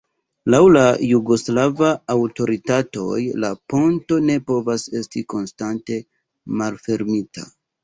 [0.51, 6.01] Laŭ la jugoslavaj aŭtoritatoj la ponto ne povas esti konstante
[6.65, 7.49] malfermita.